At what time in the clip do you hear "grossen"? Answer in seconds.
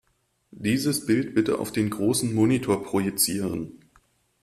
1.91-2.33